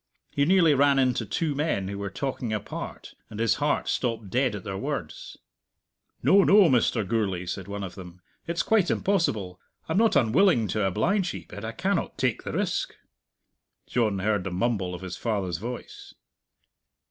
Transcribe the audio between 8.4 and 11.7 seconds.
"it's quite impossible. I'm not unwilling to oblige ye, but